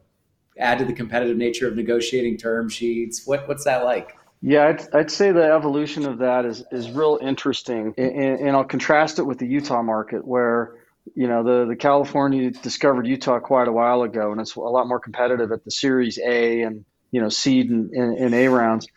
[0.59, 3.27] add to the competitive nature of negotiating term sheets.
[3.27, 4.17] What what's that like?
[4.45, 8.65] Yeah, I'd, I'd say the evolution of that is is real interesting, and, and I'll
[8.65, 10.75] contrast it with the Utah market where
[11.15, 14.89] you know the the California discovered Utah quite a while ago, and it's a lot
[14.89, 18.89] more competitive at the Series A and you know seed and, and, A rounds.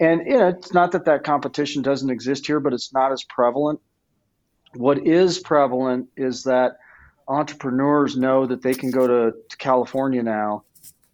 [0.00, 3.22] And you know, it's not that that competition doesn't exist here, but it's not as
[3.22, 3.80] prevalent.
[4.74, 6.78] What is prevalent is that
[7.28, 10.64] entrepreneurs know that they can go to, to California now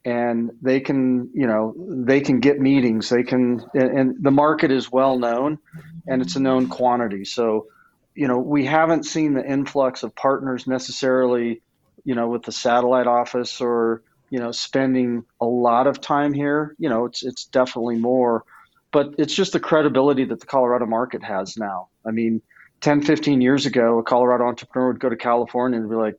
[0.04, 4.70] and they can you know they can get meetings they can and, and, the market
[4.70, 5.58] is well known
[6.06, 7.66] and it's a known quantity so
[8.14, 11.62] you know we haven't seen the influx of partners necessarily
[12.04, 14.02] you know with the satellite office or
[14.34, 16.74] you know, spending a lot of time here.
[16.80, 18.42] You know, it's it's definitely more,
[18.90, 21.86] but it's just the credibility that the Colorado market has now.
[22.04, 22.42] I mean,
[22.80, 26.16] 10, 15 years ago, a Colorado entrepreneur would go to California and be like,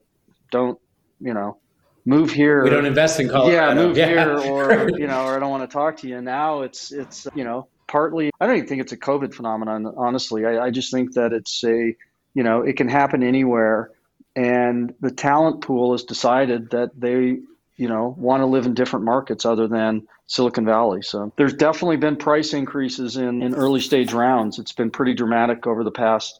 [0.49, 0.79] "Don't,
[1.19, 1.57] you know,
[2.05, 3.51] move here." We don't invest in Colorado.
[3.51, 4.07] Yeah, move yeah.
[4.07, 6.21] here, or you know, or I don't want to talk to you.
[6.21, 8.31] Now it's it's you know partly.
[8.39, 9.93] I don't even think it's a COVID phenomenon.
[9.97, 11.93] Honestly, I, I just think that it's a
[12.33, 13.91] you know it can happen anywhere
[14.35, 17.39] and the talent pool has decided that they
[17.77, 21.01] you know, want to live in different markets other than Silicon Valley.
[21.01, 24.59] So there's definitely been price increases in, in early stage rounds.
[24.59, 26.39] It's been pretty dramatic over the past,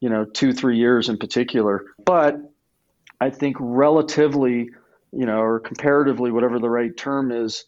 [0.00, 1.86] you know, two, three years in particular.
[2.04, 2.38] But
[3.20, 4.70] I think relatively,
[5.12, 7.64] you know, or comparatively, whatever the right term is,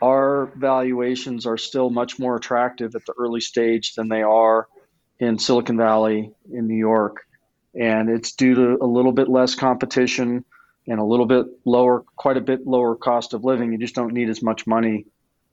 [0.00, 4.68] our valuations are still much more attractive at the early stage than they are
[5.18, 7.26] in Silicon Valley, in New York.
[7.74, 10.44] And it's due to a little bit less competition
[10.88, 13.72] and a little bit lower, quite a bit lower cost of living.
[13.72, 15.06] You just don't need as much money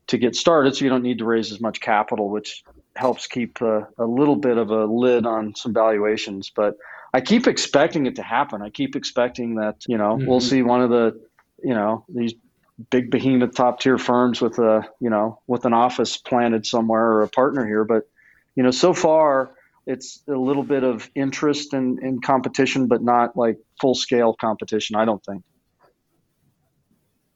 [0.07, 2.63] to get started, so you don't need to raise as much capital, which
[2.95, 6.49] helps keep a, a little bit of a lid on some valuations.
[6.49, 6.77] But
[7.13, 8.61] I keep expecting it to happen.
[8.61, 10.27] I keep expecting that you know mm-hmm.
[10.27, 11.19] we'll see one of the
[11.61, 12.33] you know these
[12.89, 17.23] big behemoth top tier firms with a you know with an office planted somewhere or
[17.23, 17.83] a partner here.
[17.83, 18.07] But
[18.55, 19.51] you know so far
[19.85, 24.95] it's a little bit of interest in, in competition, but not like full scale competition.
[24.95, 25.43] I don't think.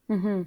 [0.10, 0.44] Mm-hmm.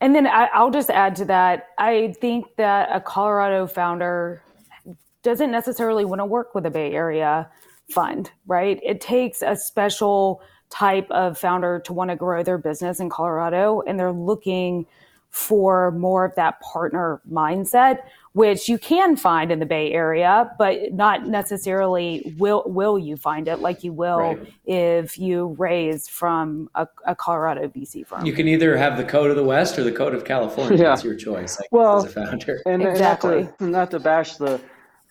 [0.00, 1.68] And then I, I'll just add to that.
[1.78, 4.42] I think that a Colorado founder
[5.22, 7.50] doesn't necessarily want to work with a Bay Area
[7.90, 8.78] fund, right?
[8.82, 13.82] It takes a special type of founder to want to grow their business in Colorado,
[13.86, 14.86] and they're looking
[15.36, 17.98] for more of that partner mindset,
[18.32, 23.46] which you can find in the Bay Area, but not necessarily will will you find
[23.46, 24.52] it like you will right.
[24.64, 28.24] if you raise from a, a, Colorado VC firm.
[28.24, 30.78] You can either have the code of the West or the code of California.
[30.78, 30.94] Yeah.
[30.94, 31.60] It's your choice.
[31.70, 33.42] well, as a founder, and, exactly.
[33.42, 34.58] not, to, not to bash the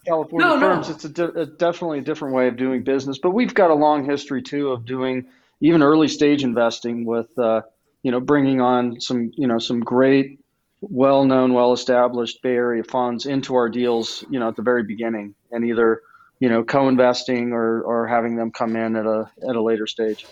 [0.07, 0.95] California no, firms, no.
[0.95, 3.19] it's a, di- a definitely a different way of doing business.
[3.19, 5.27] But we've got a long history too of doing
[5.61, 7.37] even early stage investing with.
[7.37, 7.61] Uh,
[8.05, 10.39] you know, bringing on some, you know, some great,
[10.81, 15.65] well-known, well-established Bay Area funds into our deals, you know, at the very beginning, and
[15.65, 16.03] either,
[16.39, 20.27] you know, co-investing or or having them come in at a at a later stage.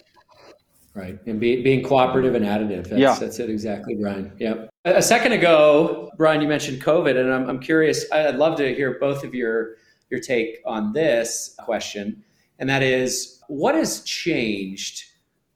[0.94, 2.90] Right, and be, being cooperative and additive.
[2.90, 4.32] That's, yeah, that's it exactly, Brian.
[4.38, 4.70] Yep.
[4.86, 8.06] A second ago, Brian, you mentioned COVID, and I'm I'm curious.
[8.12, 9.78] I'd love to hear both of your
[10.12, 12.24] your take on this question,
[12.60, 15.06] and that is, what has changed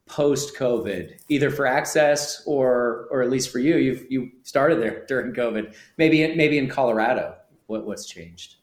[0.08, 3.78] post COVID, either for access or or at least for you.
[3.78, 5.76] You you started there during COVID.
[5.98, 7.36] Maybe maybe in Colorado.
[7.68, 8.56] What what's changed?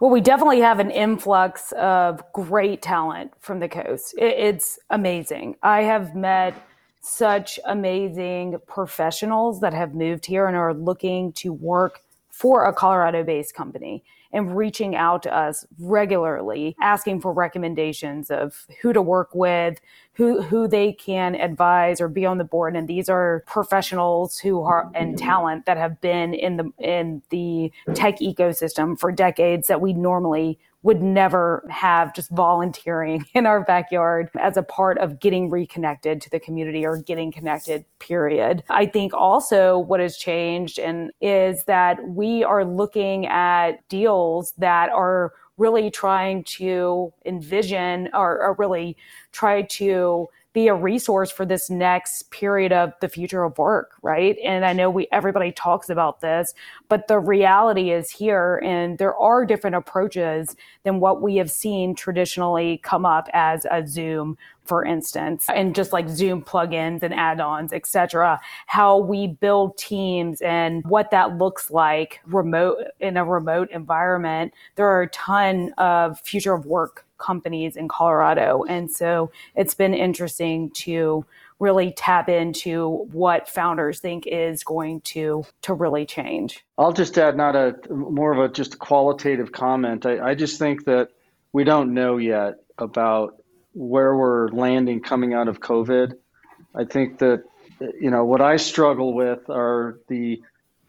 [0.00, 4.14] Well, we definitely have an influx of great talent from the coast.
[4.16, 5.56] It, it's amazing.
[5.62, 6.54] I have met
[7.02, 12.00] such amazing professionals that have moved here and are looking to work
[12.30, 14.02] for a Colorado based company
[14.32, 19.80] and reaching out to us regularly, asking for recommendations of who to work with,
[20.14, 22.76] who who they can advise or be on the board.
[22.76, 27.72] And these are professionals who are and talent that have been in the in the
[27.94, 34.30] tech ecosystem for decades that we normally would never have just volunteering in our backyard
[34.38, 38.62] as a part of getting reconnected to the community or getting connected period.
[38.70, 44.90] I think also what has changed and is that we are looking at deals that
[44.90, 48.96] are really trying to envision or, or really
[49.30, 54.36] try to be a resource for this next period of the future of work, right?
[54.44, 56.52] And I know we everybody talks about this,
[56.88, 61.94] but the reality is here and there are different approaches than what we have seen
[61.94, 64.36] traditionally come up as a Zoom
[64.70, 68.38] for instance, and just like Zoom plugins and add-ons, etc.
[68.66, 74.52] How we build teams and what that looks like remote in a remote environment.
[74.76, 78.64] There are a ton of future of work companies in Colorado.
[78.68, 81.24] And so it's been interesting to
[81.60, 86.64] really tap into what founders think is going to to really change.
[86.78, 90.06] I'll just add not a more of a just qualitative comment.
[90.06, 91.10] I, I just think that
[91.52, 93.42] we don't know yet about
[93.74, 96.14] where we're landing coming out of COVID.
[96.74, 97.44] I think that
[98.00, 100.40] you know what I struggle with are the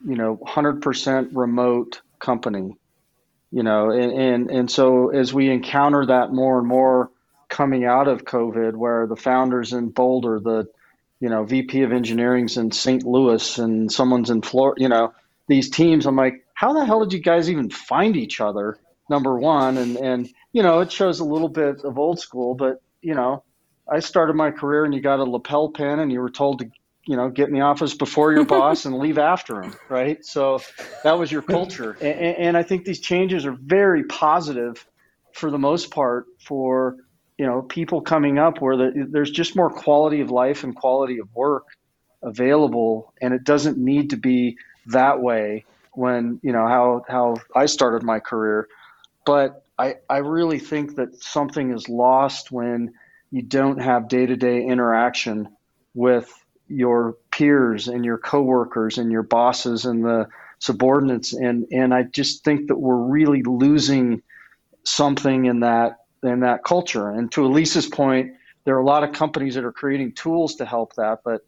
[0.06, 2.78] you know 100% remote company
[3.52, 7.12] you know and, and and so as we encounter that more and more
[7.50, 10.68] coming out of covid where the founders in boulder the
[11.20, 15.14] you know vp of engineering's in st louis and someone's in florida you know
[15.48, 18.78] these teams i'm like how the hell did you guys even find each other?
[19.10, 22.82] Number one and and you know it shows a little bit of old school but
[23.02, 23.44] you know
[23.92, 26.70] i started my career and you got a lapel pin and you were told to
[27.06, 30.24] you know, get in the office before your boss and leave after him, right?
[30.24, 30.62] So
[31.04, 31.98] that was your culture.
[32.02, 34.86] And, and, I think these changes are very positive
[35.34, 36.98] for the most part for,
[37.38, 41.20] you know, people coming up where the, there's just more quality of life and quality
[41.20, 41.66] of work
[42.22, 43.14] available.
[43.22, 48.04] And it doesn't need to be that way when, you know, how, how I started
[48.04, 48.68] my career.
[49.26, 52.94] But I, I really think that something is lost when
[53.32, 55.50] you don't have day to day interaction
[55.94, 56.32] with
[56.72, 60.28] your peers and your coworkers and your bosses and the
[60.60, 61.34] subordinates.
[61.34, 64.22] And and I just think that we're really losing
[64.84, 67.10] something in that in that culture.
[67.10, 70.66] And to Elyse's point there are a lot of companies that are creating tools to
[70.66, 71.42] help that but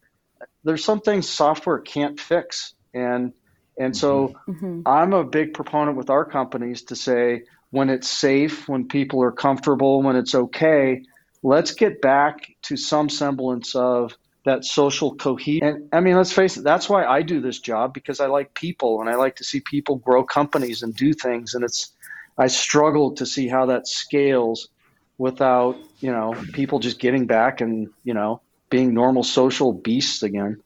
[0.63, 2.73] there's some things software can't fix.
[2.93, 3.33] And
[3.77, 4.81] and so mm-hmm.
[4.85, 9.31] I'm a big proponent with our companies to say when it's safe when people are
[9.31, 11.01] comfortable when it's okay
[11.43, 15.67] let's get back to some semblance of that social cohesion.
[15.67, 18.53] And I mean, let's face it, that's why I do this job because I like
[18.53, 21.53] people and I like to see people grow companies and do things.
[21.53, 21.91] And it's,
[22.37, 24.69] I struggle to see how that scales
[25.17, 30.61] without, you know, people just getting back and, you know, being normal social beasts again.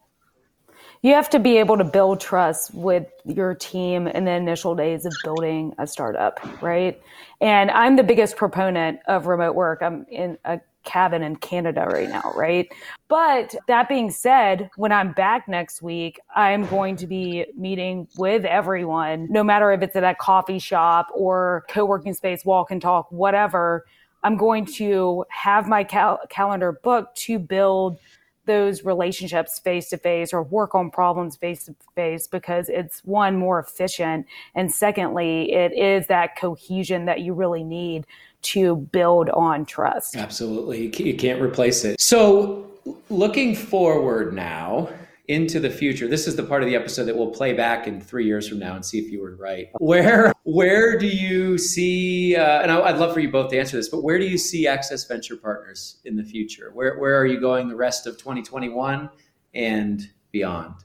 [1.03, 5.05] You have to be able to build trust with your team in the initial days
[5.05, 6.99] of building a startup, right?
[7.39, 9.83] And I'm the biggest proponent of remote work.
[9.83, 12.71] I'm in a cabin in Canada right now, right?
[13.09, 18.45] But that being said, when I'm back next week, I'm going to be meeting with
[18.45, 22.81] everyone, no matter if it's at a coffee shop or co working space, walk and
[22.81, 23.85] talk, whatever.
[24.23, 27.99] I'm going to have my cal- calendar booked to build
[28.47, 33.35] those relationships face to face or work on problems face to face because it's one
[33.35, 34.25] more efficient
[34.55, 38.05] and secondly it is that cohesion that you really need
[38.47, 42.69] to build on trust absolutely you can't replace it so
[43.09, 44.89] looking forward now
[45.27, 46.07] into the future.
[46.07, 48.59] This is the part of the episode that we'll play back in three years from
[48.59, 49.69] now and see if you were right.
[49.79, 52.35] Where where do you see?
[52.35, 54.37] Uh, and I, would love for you both to answer this, but where do you
[54.37, 56.71] see Access Venture Partners in the future?
[56.73, 59.09] Where where are you going the rest of 2021
[59.53, 60.75] and beyond?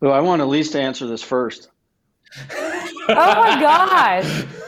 [0.00, 1.68] Well, I want Elyse to answer this first.
[2.50, 4.44] oh my gosh.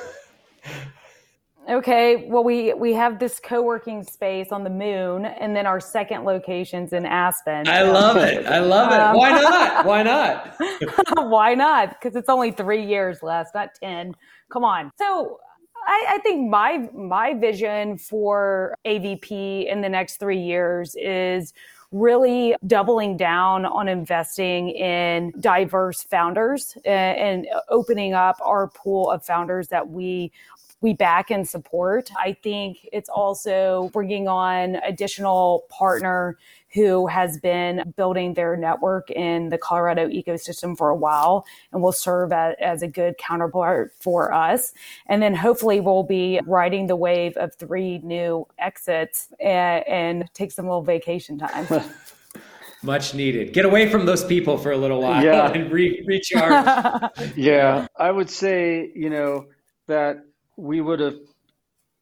[1.68, 6.24] Okay, well we we have this co-working space on the moon and then our second
[6.24, 7.66] location's in Aspen.
[7.66, 8.46] I love it.
[8.46, 9.00] I love it.
[9.00, 9.86] Um, Why not?
[9.86, 11.30] Why not?
[11.30, 12.00] Why not?
[12.02, 14.14] Cuz it's only 3 years left, not 10.
[14.50, 14.92] Come on.
[14.98, 15.40] So
[15.86, 21.54] I, I, think my my vision for AVP in the next 3 years is
[21.92, 29.24] really doubling down on investing in diverse founders and, and, opening up our pool of
[29.24, 30.32] founders that we
[30.80, 32.10] we back and support.
[32.18, 36.36] I think it's also bringing on additional partner
[36.74, 41.92] who has been building their network in the Colorado ecosystem for a while and will
[41.92, 44.72] serve as, as a good counterpart for us.
[45.06, 50.50] And then hopefully we'll be riding the wave of three new exits and, and take
[50.50, 51.66] some little vacation time.
[52.82, 53.52] Much needed.
[53.54, 55.50] Get away from those people for a little while yeah.
[55.52, 57.10] and re- recharge.
[57.36, 59.46] yeah, I would say, you know,
[59.86, 60.18] that
[60.56, 61.16] we would have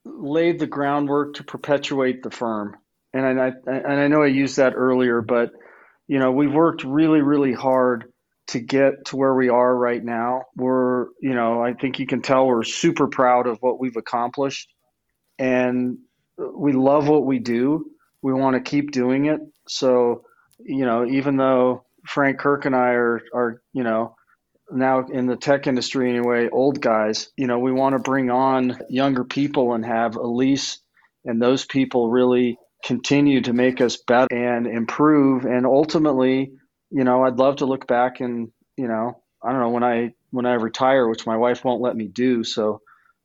[0.05, 2.77] laid the groundwork to perpetuate the firm.
[3.15, 5.53] And I, and I know I used that earlier, but
[6.09, 8.13] you know we've worked really really hard
[8.49, 10.43] to get to where we are right now.
[10.57, 14.73] We're you know I think you can tell we're super proud of what we've accomplished,
[15.39, 15.99] and
[16.37, 17.87] we love what we do.
[18.23, 19.41] We want to keep doing it.
[19.69, 20.25] So
[20.59, 24.17] you know even though Frank Kirk and I are are you know
[24.73, 28.79] now in the tech industry anyway, old guys, you know, we want to bring on
[28.89, 30.79] younger people and have Elyse
[31.25, 35.45] and those people really continue to make us better and improve.
[35.45, 36.53] And ultimately,
[36.91, 40.15] you know, I'd love to look back and, you know, I don't know when I
[40.31, 42.43] when I retire, which my wife won't let me do.
[42.45, 42.81] So,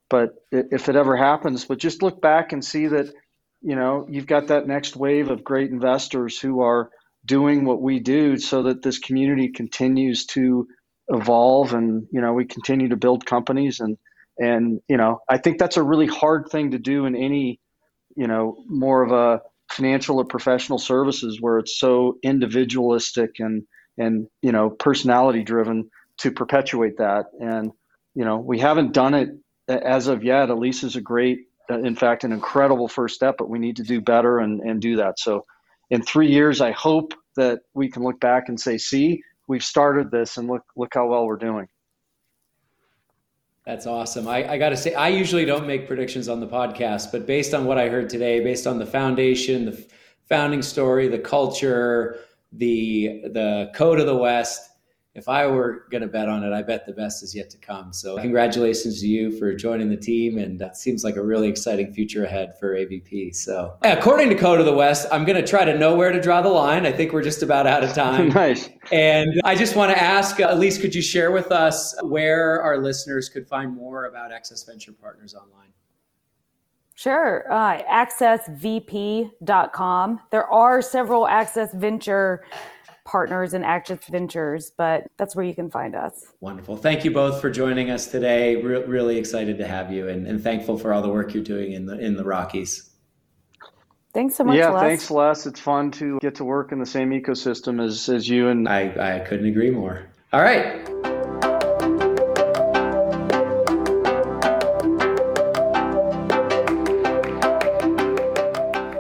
[0.10, 3.14] but if it ever happens, but just look back and see that,
[3.62, 6.90] you know, you've got that next wave of great investors who are
[7.26, 10.68] doing what we do so that this community continues to
[11.10, 13.98] evolve and you know we continue to build companies and
[14.40, 17.60] and you know i think that's a really hard thing to do in any
[18.18, 19.42] you know more of a
[19.72, 23.64] financial or professional services where it's so individualistic and
[23.98, 27.26] and you know personality driven to perpetuate that.
[27.40, 27.72] And
[28.16, 29.30] you know we haven't done it
[29.68, 30.50] as of yet.
[30.50, 31.40] Elyse is a great
[31.70, 34.98] in fact an incredible first step but we need to do better and and do
[34.98, 35.20] that.
[35.20, 35.46] So
[35.90, 40.12] in three years i hope that we can look back and say see we've started
[40.12, 41.68] this and look look how well we're doing.
[43.66, 44.30] That's awesome.
[44.30, 47.54] I, I got to say, I usually don't make predictions on the podcast, but based
[47.54, 49.86] on what I heard today, based on the foundation, the
[50.30, 52.20] founding story, the culture,
[52.54, 54.70] the the code of the West,
[55.18, 57.58] if I were going to bet on it, I bet the best is yet to
[57.58, 57.92] come.
[57.92, 60.38] So, congratulations to you for joining the team.
[60.38, 63.36] And that seems like a really exciting future ahead for AVP.
[63.36, 66.22] So, according to Code of the West, I'm going to try to know where to
[66.22, 66.86] draw the line.
[66.86, 68.30] I think we're just about out of time.
[68.36, 68.70] nice.
[68.92, 72.78] And I just want to ask, uh, Elyse, could you share with us where our
[72.78, 75.74] listeners could find more about Access Venture Partners online?
[76.94, 77.52] Sure.
[77.52, 79.32] Uh, accessvp.com.
[80.32, 82.44] There are several Access Venture
[83.08, 86.26] partners in Access Ventures, but that's where you can find us.
[86.42, 86.76] Wonderful.
[86.76, 88.58] Thank you both for joining us today.
[88.58, 91.72] Re- really excited to have you and, and, thankful for all the work you're doing
[91.72, 92.92] in the in the Rockies.
[94.14, 94.58] Thanks so much.
[94.58, 94.82] Yeah, Les.
[94.82, 95.46] thanks, Les.
[95.46, 99.18] It's fun to get to work in the same ecosystem as, as you and I,
[99.18, 100.08] I couldn't agree more.
[100.34, 101.07] All right.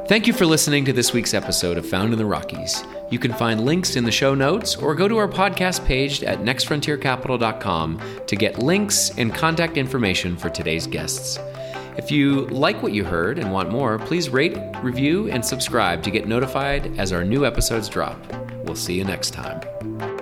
[0.07, 2.81] Thank you for listening to this week's episode of Found in the Rockies.
[3.09, 6.39] You can find links in the show notes or go to our podcast page at
[6.39, 11.37] nextfrontiercapital.com to get links and contact information for today's guests.
[11.97, 16.11] If you like what you heard and want more, please rate, review, and subscribe to
[16.11, 18.17] get notified as our new episodes drop.
[18.63, 20.16] We'll see you next time.